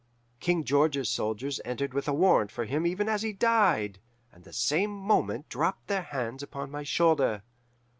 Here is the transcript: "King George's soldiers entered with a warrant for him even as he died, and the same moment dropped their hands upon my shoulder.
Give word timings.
"King 0.39 0.63
George's 0.63 1.09
soldiers 1.09 1.61
entered 1.63 1.93
with 1.93 2.07
a 2.07 2.11
warrant 2.13 2.51
for 2.51 2.65
him 2.65 2.87
even 2.87 3.07
as 3.07 3.21
he 3.21 3.33
died, 3.33 3.99
and 4.31 4.43
the 4.43 4.51
same 4.51 4.89
moment 4.89 5.47
dropped 5.47 5.85
their 5.85 6.01
hands 6.01 6.41
upon 6.41 6.71
my 6.71 6.81
shoulder. 6.81 7.43